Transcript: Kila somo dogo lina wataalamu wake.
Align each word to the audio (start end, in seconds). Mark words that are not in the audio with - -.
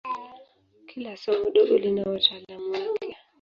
Kila 0.87 1.13
somo 1.17 1.49
dogo 1.49 1.75
lina 1.81 2.01
wataalamu 2.09 2.71
wake. 2.71 3.11